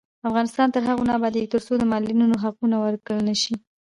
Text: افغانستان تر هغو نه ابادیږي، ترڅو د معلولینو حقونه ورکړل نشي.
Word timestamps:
افغانستان 0.27 0.67
تر 0.75 0.81
هغو 0.89 1.07
نه 1.09 1.13
ابادیږي، 1.17 1.51
ترڅو 1.53 1.71
د 1.77 1.83
معلولینو 1.91 2.41
حقونه 2.43 2.75
ورکړل 2.79 3.19
نشي. 3.29 3.55